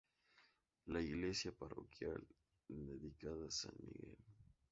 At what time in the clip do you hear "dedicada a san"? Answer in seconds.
2.67-3.75